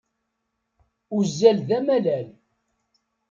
[1.17, 2.27] Uzzal d amalal.